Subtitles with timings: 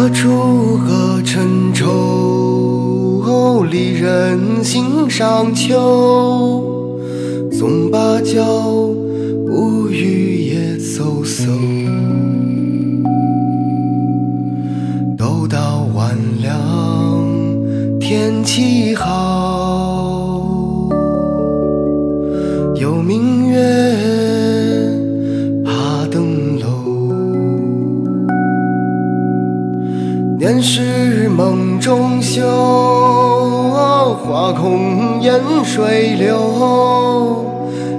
[0.00, 3.66] 何处惹尘愁？
[3.70, 6.64] 离人心上秋。
[7.52, 8.42] 纵芭蕉，
[9.46, 11.50] 不语也飕飕。
[15.18, 16.58] 都到晚凉，
[18.00, 19.29] 天气好。
[30.40, 32.40] 年时梦中休，
[34.24, 37.44] 花空烟水流。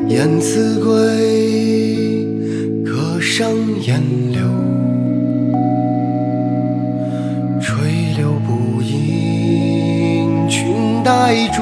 [0.08, 2.26] 燕子归，
[2.84, 3.48] 客上
[3.82, 4.02] 烟
[4.32, 4.42] 柳。
[7.62, 11.62] 垂柳不应裙带住，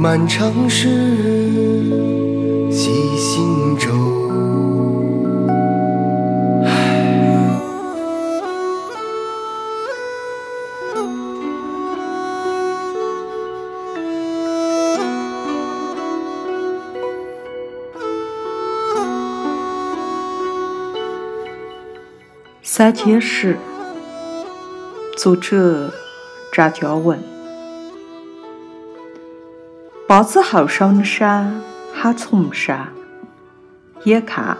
[0.00, 0.88] 漫长时
[22.74, 23.58] 三件事，
[25.14, 25.92] 作者
[26.50, 27.22] 张嘉文。
[30.08, 31.60] 八字后上的山
[31.92, 32.88] 喊崇山，
[34.04, 34.56] 眼看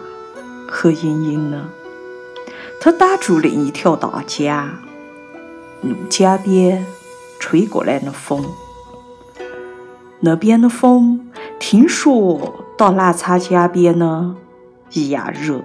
[0.68, 1.64] 黑阴阴的，
[2.78, 4.54] 他挡住另一条大街，
[5.80, 6.84] 路江边
[7.40, 8.44] 吹过来的风。
[10.20, 14.36] 那边的风，听说到澜沧江边呢，
[14.90, 15.64] 一样热。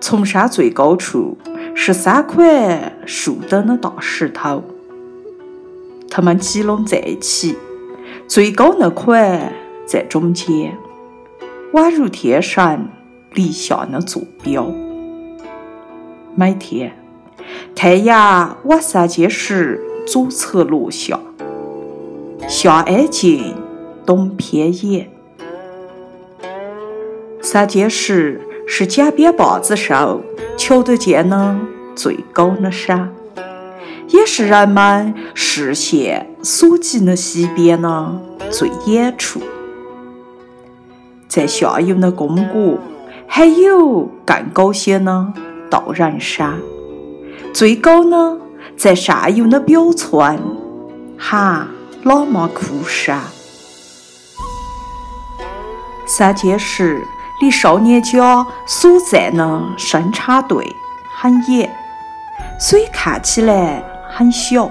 [0.00, 1.36] 崇山最高处
[1.74, 4.62] 是三块竖等的大石头，
[6.08, 7.56] 它们集拢在一起，
[8.28, 9.52] 最高那块
[9.86, 10.76] 在中间，
[11.72, 12.88] 宛如天上
[13.32, 14.70] 立下的坐标。
[16.34, 16.96] 每天，
[17.74, 21.18] 太阳往三件石左侧落下，
[22.46, 23.54] 夏安静，
[24.04, 25.10] 冬偏严。
[27.40, 28.45] 三件石。
[28.68, 30.20] 是江边坝子上
[30.58, 31.56] 瞧得见的
[31.94, 33.14] 最高的山，
[34.08, 39.40] 也是人们视线所及的西边的最远处。
[41.28, 42.78] 在下游的公谷，
[43.26, 45.32] 还有更高些的
[45.70, 46.58] 道人山，
[47.54, 48.38] 最高呢
[48.76, 50.38] 在上游的表村，
[51.16, 51.68] 喊
[52.04, 53.22] 喇嘛窟山。
[56.06, 57.00] 三件事。
[57.40, 60.66] 离少年家所在的生产队
[61.16, 61.70] 很远，
[62.58, 64.70] 所以看起来很小。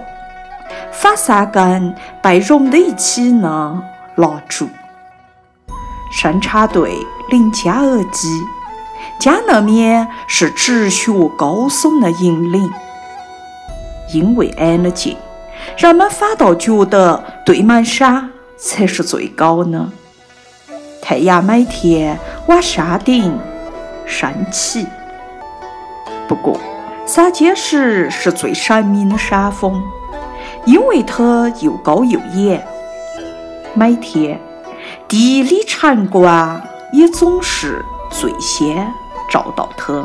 [0.92, 3.84] 反三根被融在一起呢
[4.16, 4.68] 拉住。
[6.12, 6.96] 生产队
[7.30, 8.28] 临江而居，
[9.20, 12.72] 江那面是直学高耸的银岭。
[14.14, 15.18] 因为挨得近，
[15.78, 19.90] 人们反倒觉得对门山才是最高的。
[21.08, 22.18] 太阳每天
[22.48, 23.38] 往山顶
[24.08, 24.88] 升起。
[26.28, 26.60] 不过，
[27.06, 29.80] 三件石是最神秘的山峰，
[30.66, 32.66] 因为它又高又远。
[33.76, 34.42] 每天，
[35.08, 36.60] 第一缕晨光
[36.92, 38.92] 也总是最先
[39.30, 40.04] 照到它。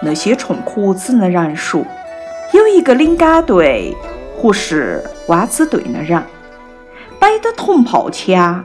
[0.00, 1.84] 那些冲壳子的人说，
[2.54, 3.94] 有一个领杆队
[4.38, 6.22] 或是弯子队的人，
[7.20, 8.64] 背着铜炮枪。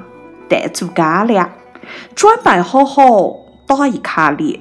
[0.52, 1.50] 带足干粮，
[2.14, 4.60] 准备好好打一卡猎。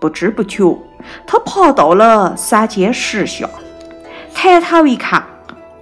[0.00, 0.78] 不知不觉，
[1.26, 3.46] 他爬到了三间石下，
[4.32, 5.22] 抬头一看，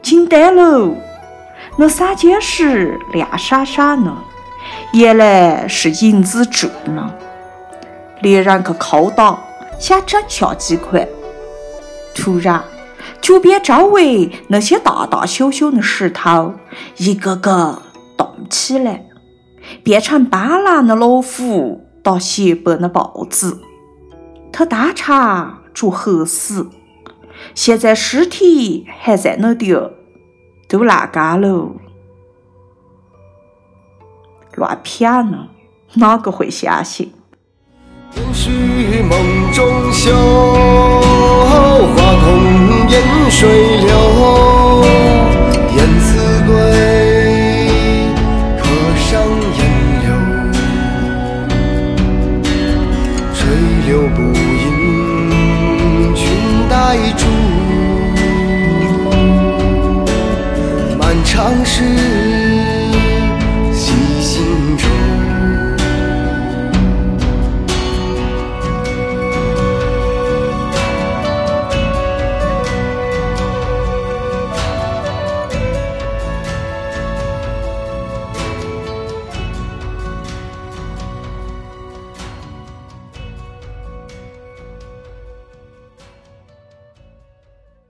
[0.03, 0.91] 惊呆了！
[1.77, 4.13] 那三间石亮闪闪的，
[4.93, 7.19] 原来是银子铸的。
[8.23, 9.39] 猎人去敲打，
[9.79, 11.07] 想整下几块，
[12.13, 12.65] 突然，
[13.21, 16.55] 脚边周围那些大大小小的石头，
[16.97, 17.83] 一个个。
[18.55, 19.07] 起来，
[19.83, 23.61] 变成斑斓的老虎打雪白的豹子。
[24.53, 26.71] 他当场着黑死，
[27.57, 29.91] 现在尸体还在那点儿，
[30.69, 31.73] 都烂干了。
[34.55, 35.49] 乱谝呢，
[35.95, 37.13] 哪个会相信？
[38.13, 38.51] 天是
[39.03, 40.15] 梦中休，
[41.97, 43.93] 花空烟水流。
[61.35, 62.14] 尝试。